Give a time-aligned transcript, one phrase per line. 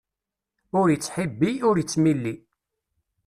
[0.79, 2.33] Ur ittḥibbi, ur ittmilli.